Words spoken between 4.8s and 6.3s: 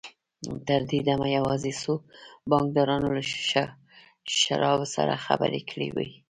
سره خبرې کړې وې.